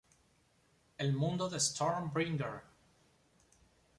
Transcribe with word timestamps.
El 1.05 1.11
mundo 1.17 1.47
de 1.51 1.59
Stormbringer. 1.65 2.51